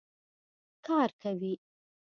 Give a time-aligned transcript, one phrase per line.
[0.85, 1.53] کار کوي